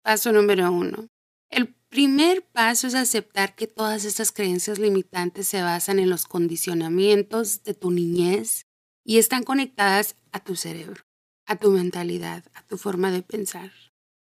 Paso 0.03 0.33
número 0.33 0.71
uno. 0.73 1.09
El 1.51 1.75
primer 1.89 2.45
paso 2.45 2.87
es 2.87 2.95
aceptar 2.95 3.55
que 3.55 3.67
todas 3.67 4.05
estas 4.05 4.33
creencias 4.33 4.79
limitantes 4.79 5.49
se 5.49 5.63
basan 5.63 5.99
en 5.99 6.11
los 6.11 6.25
condicionamientos 6.25 7.63
de 7.63 7.75
tu 7.75 7.91
niñez 7.91 8.67
y 9.05 9.19
están 9.19 9.45
conectadas 9.45 10.17
a 10.33 10.41
tu 10.41 10.57
cerebro, 10.57 11.03
a 11.47 11.57
tu 11.57 11.71
mentalidad, 11.71 12.45
a 12.55 12.63
tu 12.63 12.77
forma 12.77 13.11
de 13.11 13.23
pensar. 13.23 13.73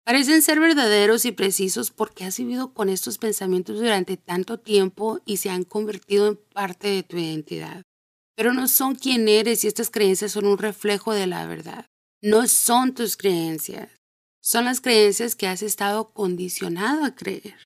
Parecen 0.05 0.43
ser 0.43 0.59
verdaderos 0.59 1.25
y 1.25 1.33
precisos 1.33 1.91
porque 1.93 2.25
has 2.25 2.37
vivido 2.37 2.75
con 2.75 2.89
estos 2.89 3.19
pensamientos 3.19 3.79
durante 3.79 4.17
tanto 4.17 4.59
tiempo 4.59 5.21
y 5.25 5.37
se 5.37 5.51
han 5.51 5.63
convertido 5.63 6.27
en 6.29 6.37
parte 6.53 6.89
de 6.89 7.03
tu 7.05 7.17
identidad. 7.19 7.83
Pero 8.35 8.53
no 8.53 8.67
son 8.67 8.97
quien 8.97 9.29
eres 9.29 9.63
y 9.63 9.69
estas 9.69 9.91
creencias 9.91 10.33
son 10.33 10.47
un 10.47 10.59
reflejo 10.59 11.13
de 11.13 11.29
la 11.29 11.47
verdad. 11.47 11.87
No 12.21 12.49
son 12.49 12.95
tus 12.95 13.17
creencias, 13.17 13.91
son 14.41 14.65
las 14.65 14.81
creencias 14.81 15.37
que 15.37 15.47
has 15.47 15.63
estado 15.63 16.13
condicionado 16.13 17.05
a 17.05 17.15
creer. 17.15 17.57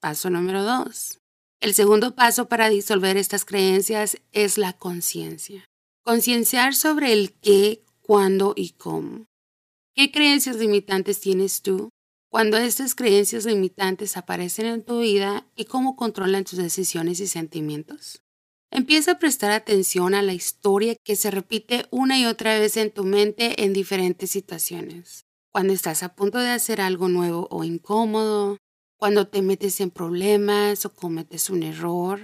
Paso 0.00 0.30
número 0.30 0.62
dos. 0.62 1.18
El 1.60 1.74
segundo 1.74 2.14
paso 2.14 2.48
para 2.48 2.70
disolver 2.70 3.16
estas 3.16 3.44
creencias 3.44 4.16
es 4.32 4.56
la 4.56 4.72
conciencia. 4.72 5.64
Concienciar 6.04 6.74
sobre 6.74 7.12
el 7.12 7.32
qué, 7.32 7.84
cuándo 8.10 8.54
y 8.56 8.70
cómo. 8.70 9.26
¿Qué 9.94 10.10
creencias 10.10 10.56
limitantes 10.56 11.20
tienes 11.20 11.62
tú? 11.62 11.90
Cuando 12.28 12.56
estas 12.56 12.96
creencias 12.96 13.44
limitantes 13.44 14.16
aparecen 14.16 14.66
en 14.66 14.82
tu 14.82 14.98
vida 14.98 15.46
y 15.54 15.66
cómo 15.66 15.94
controlan 15.94 16.42
tus 16.42 16.58
decisiones 16.58 17.20
y 17.20 17.28
sentimientos. 17.28 18.20
Empieza 18.72 19.12
a 19.12 19.18
prestar 19.20 19.52
atención 19.52 20.14
a 20.14 20.22
la 20.22 20.32
historia 20.32 20.96
que 21.04 21.14
se 21.14 21.30
repite 21.30 21.86
una 21.92 22.18
y 22.18 22.26
otra 22.26 22.58
vez 22.58 22.76
en 22.76 22.90
tu 22.90 23.04
mente 23.04 23.62
en 23.62 23.72
diferentes 23.72 24.28
situaciones. 24.32 25.24
Cuando 25.52 25.72
estás 25.72 26.02
a 26.02 26.16
punto 26.16 26.38
de 26.38 26.48
hacer 26.48 26.80
algo 26.80 27.08
nuevo 27.08 27.46
o 27.52 27.62
incómodo, 27.62 28.56
cuando 28.98 29.28
te 29.28 29.40
metes 29.40 29.80
en 29.80 29.92
problemas 29.92 30.84
o 30.84 30.92
cometes 30.92 31.48
un 31.48 31.62
error, 31.62 32.18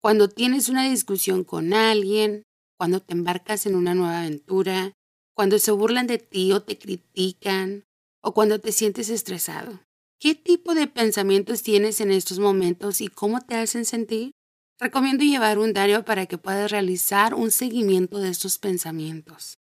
cuando 0.00 0.30
tienes 0.30 0.70
una 0.70 0.88
discusión 0.88 1.44
con 1.44 1.74
alguien, 1.74 2.44
cuando 2.78 3.02
te 3.02 3.12
embarcas 3.12 3.66
en 3.66 3.74
una 3.74 3.94
nueva 3.94 4.20
aventura, 4.20 4.94
cuando 5.38 5.60
se 5.60 5.70
burlan 5.70 6.08
de 6.08 6.18
ti 6.18 6.50
o 6.50 6.64
te 6.64 6.76
critican, 6.76 7.84
o 8.20 8.34
cuando 8.34 8.58
te 8.58 8.72
sientes 8.72 9.08
estresado. 9.08 9.84
¿Qué 10.18 10.34
tipo 10.34 10.74
de 10.74 10.88
pensamientos 10.88 11.62
tienes 11.62 12.00
en 12.00 12.10
estos 12.10 12.40
momentos 12.40 13.00
y 13.00 13.06
cómo 13.06 13.40
te 13.40 13.54
hacen 13.54 13.84
sentir? 13.84 14.32
Recomiendo 14.80 15.22
llevar 15.22 15.60
un 15.60 15.72
diario 15.72 16.04
para 16.04 16.26
que 16.26 16.38
puedas 16.38 16.72
realizar 16.72 17.34
un 17.34 17.52
seguimiento 17.52 18.18
de 18.18 18.30
estos 18.30 18.58
pensamientos. 18.58 19.54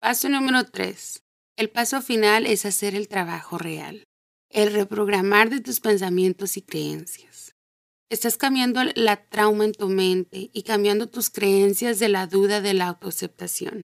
Paso 0.00 0.30
número 0.30 0.64
3. 0.64 1.22
El 1.58 1.68
paso 1.68 2.00
final 2.00 2.46
es 2.46 2.64
hacer 2.64 2.94
el 2.94 3.06
trabajo 3.06 3.58
real, 3.58 4.04
el 4.48 4.72
reprogramar 4.72 5.50
de 5.50 5.60
tus 5.60 5.80
pensamientos 5.80 6.56
y 6.56 6.62
creencias. 6.62 7.54
Estás 8.08 8.38
cambiando 8.38 8.80
la 8.94 9.28
trauma 9.28 9.66
en 9.66 9.72
tu 9.72 9.90
mente 9.90 10.48
y 10.54 10.62
cambiando 10.62 11.06
tus 11.06 11.28
creencias 11.28 11.98
de 11.98 12.08
la 12.08 12.26
duda 12.26 12.62
de 12.62 12.72
la 12.72 12.88
autoaceptación. 12.88 13.82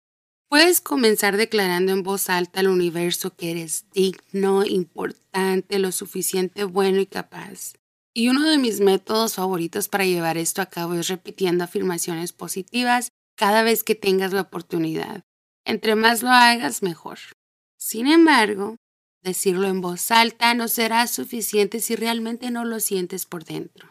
Puedes 0.49 0.81
comenzar 0.81 1.37
declarando 1.37 1.93
en 1.93 2.03
voz 2.03 2.31
alta 2.31 2.61
al 2.61 2.69
universo 2.69 3.35
que 3.35 3.51
eres 3.51 3.87
digno, 3.93 4.65
importante, 4.65 5.79
lo 5.79 5.91
suficiente 5.91 6.65
bueno 6.65 7.01
y 7.01 7.07
capaz. 7.07 7.75
Y 8.15 8.29
uno 8.29 8.49
de 8.49 8.59
mis 8.59 8.81
métodos 8.81 9.35
favoritos 9.35 9.89
para 9.89 10.05
llevar 10.05 10.39
esto 10.39 10.63
a 10.63 10.67
cabo 10.67 10.95
es 10.95 11.09
repitiendo 11.09 11.65
afirmaciones 11.65 12.33
positivas 12.33 13.11
cada 13.37 13.63
vez 13.63 13.83
que 13.83 13.97
tengas 13.97 14.33
la 14.33 14.43
oportunidad. 14.43 15.23
Entre 15.65 15.97
más 15.97 16.23
lo 16.23 16.31
hagas, 16.31 16.83
mejor. 16.83 17.19
Sin 17.77 18.07
embargo, 18.07 18.77
decirlo 19.23 19.67
en 19.67 19.81
voz 19.81 20.11
alta 20.11 20.55
no 20.55 20.69
será 20.69 21.07
suficiente 21.07 21.81
si 21.81 21.97
realmente 21.97 22.51
no 22.51 22.65
lo 22.65 22.79
sientes 22.79 23.27
por 23.27 23.45
dentro. 23.45 23.89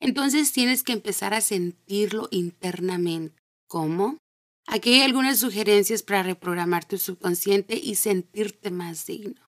Entonces 0.00 0.52
tienes 0.52 0.82
que 0.82 0.92
empezar 0.92 1.32
a 1.32 1.40
sentirlo 1.40 2.28
internamente. 2.30 3.40
¿Cómo? 3.68 4.18
Aquí 4.66 4.94
hay 4.94 5.02
algunas 5.02 5.38
sugerencias 5.38 6.02
para 6.02 6.22
reprogramar 6.22 6.84
tu 6.84 6.98
subconsciente 6.98 7.76
y 7.76 7.96
sentirte 7.96 8.70
más 8.70 9.06
digno. 9.06 9.40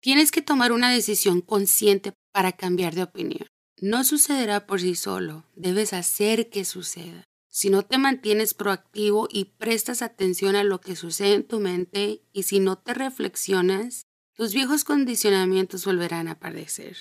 Tienes 0.00 0.30
que 0.30 0.42
tomar 0.42 0.72
una 0.72 0.90
decisión 0.90 1.40
consciente 1.40 2.12
para 2.32 2.52
cambiar 2.52 2.94
de 2.94 3.02
opinión. 3.02 3.46
No 3.80 4.04
sucederá 4.04 4.66
por 4.66 4.80
sí 4.80 4.94
solo, 4.94 5.44
debes 5.54 5.92
hacer 5.92 6.50
que 6.50 6.64
suceda. 6.64 7.24
Si 7.48 7.68
no 7.68 7.82
te 7.82 7.98
mantienes 7.98 8.54
proactivo 8.54 9.28
y 9.30 9.46
prestas 9.46 10.02
atención 10.02 10.54
a 10.54 10.64
lo 10.64 10.80
que 10.80 10.96
sucede 10.96 11.34
en 11.34 11.46
tu 11.46 11.58
mente 11.60 12.22
y 12.32 12.44
si 12.44 12.60
no 12.60 12.78
te 12.78 12.94
reflexionas, 12.94 14.04
tus 14.34 14.54
viejos 14.54 14.84
condicionamientos 14.84 15.84
volverán 15.84 16.28
a 16.28 16.32
aparecer. 16.32 16.96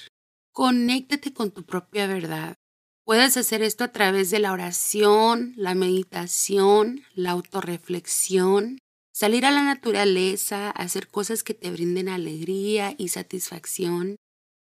Conéctate 0.52 1.34
con 1.34 1.52
tu 1.52 1.64
propia 1.64 2.08
verdad. 2.08 2.56
Puedes 3.10 3.38
hacer 3.38 3.64
esto 3.64 3.84
a 3.84 3.88
través 3.88 4.30
de 4.30 4.38
la 4.38 4.52
oración, 4.52 5.54
la 5.56 5.74
meditación, 5.74 7.02
la 7.16 7.32
autorreflexión, 7.32 8.78
salir 9.12 9.48
a 9.48 9.52
la 9.52 9.64
naturaleza, 9.64 10.70
hacer 10.70 11.08
cosas 11.08 11.42
que 11.42 11.56
te 11.56 11.72
brinden 11.72 12.08
alegría 12.08 12.94
y 13.00 13.08
satisfacción, 13.08 14.18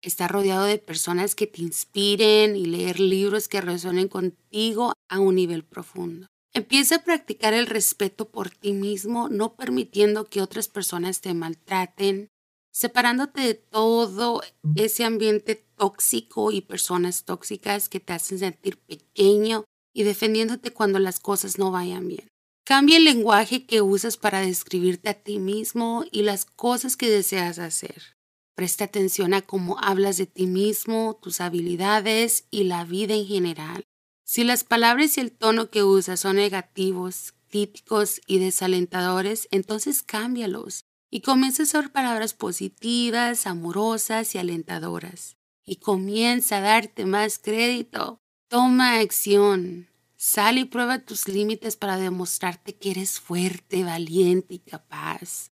estar 0.01 0.29
rodeado 0.29 0.65
de 0.65 0.77
personas 0.77 1.35
que 1.35 1.47
te 1.47 1.61
inspiren 1.61 2.57
y 2.57 2.65
leer 2.65 2.99
libros 2.99 3.47
que 3.47 3.61
resuenen 3.61 4.09
contigo 4.09 4.91
a 5.07 5.19
un 5.21 5.35
nivel 5.35 5.63
profundo. 5.63 6.27
Empieza 6.53 6.95
a 6.95 7.03
practicar 7.05 7.53
el 7.53 7.67
respeto 7.67 8.27
por 8.27 8.49
ti 8.49 8.73
mismo, 8.73 9.29
no 9.29 9.55
permitiendo 9.55 10.25
que 10.25 10.41
otras 10.41 10.67
personas 10.67 11.21
te 11.21 11.33
maltraten, 11.33 12.27
separándote 12.73 13.39
de 13.39 13.53
todo 13.53 14.41
ese 14.75 15.05
ambiente 15.05 15.63
tóxico 15.83 16.53
y 16.53 16.61
personas 16.61 17.25
tóxicas 17.25 17.89
que 17.89 17.99
te 17.99 18.13
hacen 18.13 18.39
sentir 18.39 18.77
pequeño 18.77 19.65
y 19.93 20.03
defendiéndote 20.03 20.71
cuando 20.71 20.97
las 20.97 21.19
cosas 21.19 21.59
no 21.59 21.71
vayan 21.71 22.07
bien. 22.07 22.29
Cambia 22.63 22.95
el 22.95 23.03
lenguaje 23.03 23.65
que 23.65 23.81
usas 23.81 24.15
para 24.15 24.39
describirte 24.39 25.09
a 25.09 25.13
ti 25.13 25.39
mismo 25.39 26.05
y 26.09 26.21
las 26.21 26.45
cosas 26.45 26.95
que 26.95 27.09
deseas 27.09 27.59
hacer. 27.59 28.15
Presta 28.55 28.85
atención 28.85 29.33
a 29.33 29.41
cómo 29.41 29.77
hablas 29.77 30.15
de 30.15 30.25
ti 30.25 30.47
mismo, 30.47 31.19
tus 31.21 31.41
habilidades 31.41 32.45
y 32.49 32.63
la 32.63 32.85
vida 32.85 33.13
en 33.13 33.25
general. 33.25 33.83
Si 34.23 34.45
las 34.45 34.63
palabras 34.63 35.17
y 35.17 35.19
el 35.19 35.33
tono 35.33 35.69
que 35.69 35.83
usas 35.83 36.21
son 36.21 36.37
negativos, 36.37 37.33
críticos 37.49 38.21
y 38.25 38.39
desalentadores, 38.39 39.49
entonces 39.51 40.01
cámbialos 40.01 40.85
y 41.11 41.19
comienza 41.19 41.63
a 41.63 41.65
usar 41.65 41.91
palabras 41.91 42.33
positivas, 42.33 43.47
amorosas 43.47 44.33
y 44.33 44.37
alentadoras. 44.37 45.35
Y 45.65 45.77
comienza 45.77 46.57
a 46.57 46.61
darte 46.61 47.05
más 47.05 47.39
crédito. 47.39 48.19
Toma 48.49 48.99
acción. 48.99 49.87
Sal 50.15 50.57
y 50.57 50.65
prueba 50.65 50.99
tus 50.99 51.27
límites 51.27 51.75
para 51.75 51.97
demostrarte 51.97 52.75
que 52.75 52.91
eres 52.91 53.19
fuerte, 53.19 53.83
valiente 53.83 54.55
y 54.55 54.59
capaz. 54.59 55.49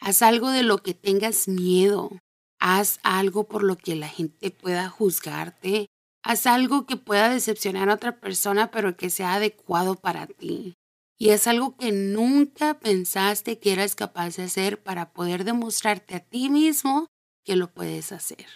Haz 0.00 0.22
algo 0.22 0.50
de 0.50 0.62
lo 0.62 0.78
que 0.78 0.94
tengas 0.94 1.48
miedo. 1.48 2.10
Haz 2.58 2.98
algo 3.02 3.48
por 3.48 3.62
lo 3.62 3.76
que 3.76 3.96
la 3.96 4.08
gente 4.08 4.50
pueda 4.50 4.88
juzgarte 4.88 5.88
Haz 6.22 6.46
algo 6.46 6.86
que 6.86 6.96
pueda 6.96 7.30
decepcionar 7.30 7.88
a 7.88 7.94
otra 7.94 8.20
persona, 8.20 8.70
pero 8.70 8.96
que 8.96 9.10
sea 9.10 9.34
adecuado 9.34 9.96
para 9.96 10.26
ti. 10.26 10.74
Y 11.18 11.30
es 11.30 11.46
algo 11.46 11.76
que 11.76 11.92
nunca 11.92 12.78
pensaste 12.78 13.58
que 13.58 13.72
eras 13.72 13.94
capaz 13.94 14.36
de 14.36 14.44
hacer 14.44 14.82
para 14.82 15.12
poder 15.12 15.44
demostrarte 15.44 16.14
a 16.14 16.20
ti 16.20 16.50
mismo 16.50 17.06
que 17.44 17.56
lo 17.56 17.72
puedes 17.72 18.12
hacer. 18.12 18.46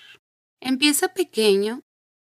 Empieza 0.64 1.08
pequeño. 1.08 1.82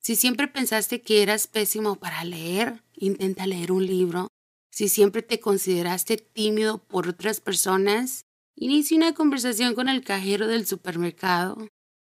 Si 0.01 0.15
siempre 0.15 0.47
pensaste 0.47 1.03
que 1.03 1.21
eras 1.21 1.45
pésimo 1.45 1.97
para 1.97 2.23
leer, 2.23 2.83
intenta 2.95 3.45
leer 3.45 3.71
un 3.71 3.85
libro. 3.85 4.27
Si 4.71 4.89
siempre 4.89 5.21
te 5.21 5.39
consideraste 5.39 6.17
tímido 6.17 6.79
por 6.79 7.07
otras 7.07 7.39
personas, 7.39 8.25
inicia 8.55 8.97
una 8.97 9.13
conversación 9.13 9.75
con 9.75 9.87
el 9.87 10.03
cajero 10.03 10.47
del 10.47 10.65
supermercado. 10.65 11.67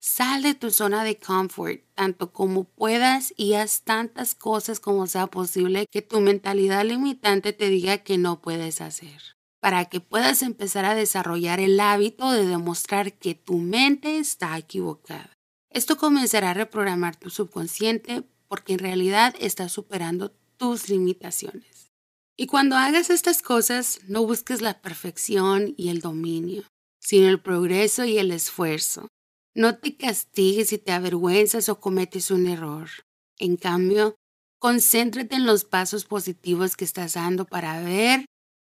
Sal 0.00 0.40
de 0.40 0.54
tu 0.54 0.70
zona 0.70 1.04
de 1.04 1.18
confort 1.18 1.82
tanto 1.94 2.32
como 2.32 2.64
puedas 2.64 3.34
y 3.36 3.52
haz 3.52 3.82
tantas 3.82 4.34
cosas 4.34 4.80
como 4.80 5.06
sea 5.06 5.26
posible 5.26 5.84
que 5.90 6.00
tu 6.00 6.22
mentalidad 6.22 6.86
limitante 6.86 7.52
te 7.52 7.68
diga 7.68 7.98
que 7.98 8.16
no 8.16 8.40
puedes 8.40 8.80
hacer, 8.80 9.20
para 9.60 9.84
que 9.84 10.00
puedas 10.00 10.40
empezar 10.40 10.86
a 10.86 10.94
desarrollar 10.94 11.60
el 11.60 11.78
hábito 11.78 12.32
de 12.32 12.46
demostrar 12.46 13.18
que 13.18 13.34
tu 13.34 13.58
mente 13.58 14.16
está 14.16 14.56
equivocada. 14.56 15.35
Esto 15.70 15.96
comenzará 15.96 16.50
a 16.50 16.54
reprogramar 16.54 17.16
tu 17.16 17.30
subconsciente 17.30 18.22
porque 18.48 18.74
en 18.74 18.78
realidad 18.78 19.34
estás 19.38 19.72
superando 19.72 20.30
tus 20.56 20.88
limitaciones. 20.88 21.90
Y 22.36 22.46
cuando 22.46 22.76
hagas 22.76 23.10
estas 23.10 23.42
cosas, 23.42 24.00
no 24.08 24.24
busques 24.24 24.60
la 24.60 24.80
perfección 24.82 25.74
y 25.76 25.88
el 25.88 26.00
dominio, 26.00 26.64
sino 27.00 27.28
el 27.28 27.40
progreso 27.40 28.04
y 28.04 28.18
el 28.18 28.30
esfuerzo. 28.30 29.08
No 29.54 29.78
te 29.78 29.96
castigues 29.96 30.68
si 30.68 30.78
te 30.78 30.92
avergüenzas 30.92 31.70
o 31.70 31.80
cometes 31.80 32.30
un 32.30 32.46
error. 32.46 32.90
En 33.38 33.56
cambio, 33.56 34.16
concéntrate 34.58 35.36
en 35.36 35.46
los 35.46 35.64
pasos 35.64 36.04
positivos 36.04 36.76
que 36.76 36.84
estás 36.84 37.14
dando 37.14 37.46
para 37.46 37.80
ver 37.80 38.26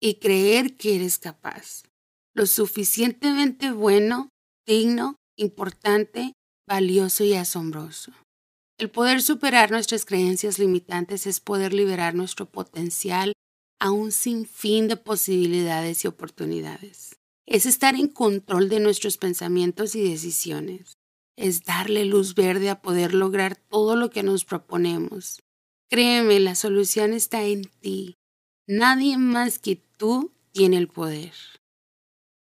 y 0.01 0.15
creer 0.15 0.77
que 0.77 0.96
eres 0.96 1.19
capaz. 1.19 1.84
Lo 2.34 2.46
suficientemente 2.46 3.72
bueno, 3.72 4.29
digno, 4.65 5.17
importante, 5.36 6.31
valioso 6.70 7.26
y 7.26 7.34
asombroso. 7.34 8.14
El 8.78 8.90
poder 8.90 9.22
superar 9.22 9.72
nuestras 9.72 10.06
creencias 10.06 10.58
limitantes 10.58 11.28
es 11.28 11.42
poder 11.42 11.74
liberar 11.74 12.16
nuestro 12.16 12.46
potencial 12.46 13.34
a 13.82 13.92
un 13.92 14.14
sinfín 14.14 14.88
de 14.88 14.96
posibilidades 14.96 16.06
y 16.06 16.08
oportunidades 16.08 17.20
es 17.50 17.66
estar 17.66 17.96
en 17.96 18.08
control 18.08 18.70
de 18.70 18.80
nuestros 18.80 19.18
pensamientos 19.18 19.96
y 19.96 20.08
decisiones. 20.08 20.94
Es 21.36 21.64
darle 21.64 22.06
luz 22.06 22.36
verde 22.36 22.70
a 22.70 22.82
poder 22.82 23.16
lograr 23.16 23.56
todo 23.56 23.96
lo 23.96 24.12
que 24.12 24.22
nos 24.22 24.46
proponemos. 24.46 25.42
Créeme, 25.90 26.40
la 26.40 26.54
solución 26.54 27.12
está 27.12 27.44
en 27.44 27.64
ti. 27.64 28.18
Nadie 28.68 29.18
más 29.18 29.58
que 29.58 29.78
tú 29.98 30.32
tiene 30.52 30.78
el 30.78 30.88
poder. 30.88 31.34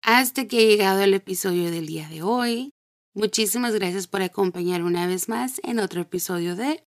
Hasta 0.01 0.48
que 0.48 0.58
ha 0.58 0.68
llegado 0.68 1.01
el 1.04 1.13
episodio 1.13 1.70
del 1.70 1.86
día 1.86 2.10
de 2.10 2.24
hoy. 2.24 2.72
Muchísimas 3.20 3.74
gracias 3.74 4.08
por 4.08 4.22
acompañar 4.22 4.82
una 4.82 5.06
vez 5.06 5.28
más 5.28 5.60
en 5.66 5.80
otro 5.80 6.00
episodio 6.00 6.56
de 6.56 6.86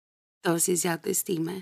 Dosis 0.42 0.82
de 0.82 0.88
Autoestima. 0.88 1.60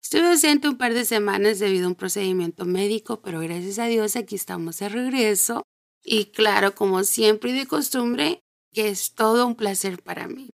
Estuve 0.00 0.28
ausente 0.28 0.68
un 0.68 0.78
par 0.78 0.94
de 0.94 1.04
semanas 1.04 1.58
debido 1.58 1.86
a 1.86 1.88
un 1.88 1.94
procedimiento 1.96 2.64
médico, 2.64 3.22
pero 3.22 3.40
gracias 3.40 3.80
a 3.80 3.86
Dios 3.86 4.14
aquí 4.14 4.36
estamos 4.36 4.78
de 4.78 4.88
regreso 4.88 5.64
y 6.04 6.26
claro, 6.26 6.76
como 6.76 7.02
siempre 7.02 7.50
y 7.50 7.54
de 7.54 7.66
costumbre, 7.66 8.38
que 8.72 8.88
es 8.88 9.14
todo 9.14 9.48
un 9.48 9.56
placer 9.56 10.00
para 10.00 10.28
mí. 10.28 10.50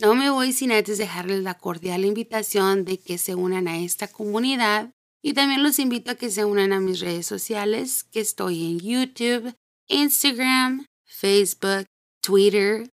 No 0.00 0.14
me 0.14 0.30
voy 0.30 0.54
sin 0.54 0.72
antes 0.72 0.96
dejarles 0.96 1.42
la 1.42 1.58
cordial 1.58 2.06
invitación 2.06 2.86
de 2.86 2.98
que 2.98 3.18
se 3.18 3.34
unan 3.34 3.68
a 3.68 3.78
esta 3.78 4.08
comunidad 4.08 4.90
y 5.22 5.34
también 5.34 5.62
los 5.62 5.78
invito 5.78 6.12
a 6.12 6.14
que 6.14 6.30
se 6.30 6.46
unan 6.46 6.72
a 6.72 6.80
mis 6.80 7.00
redes 7.00 7.26
sociales, 7.26 8.04
que 8.04 8.20
estoy 8.20 8.70
en 8.70 8.80
YouTube, 8.80 9.54
Instagram, 9.88 10.86
Facebook, 11.04 11.84
Twitter, 12.22 12.88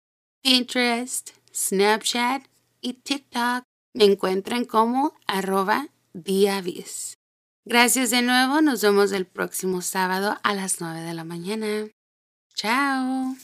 Pinterest, 0.47 1.31
Snapchat 1.53 2.45
y 2.81 2.93
TikTok. 2.93 3.65
Me 3.95 4.05
encuentran 4.05 4.65
como 4.65 5.13
arroba 5.27 5.89
diavis. 6.13 7.15
Gracias 7.65 8.11
de 8.11 8.23
nuevo, 8.23 8.61
nos 8.61 8.81
vemos 8.81 9.11
el 9.11 9.27
próximo 9.27 9.83
sábado 9.83 10.39
a 10.45 10.55
las 10.55 10.81
9 10.81 11.01
de 11.01 11.15
la 11.15 11.25
mañana. 11.25 11.89
Chao. 12.55 13.35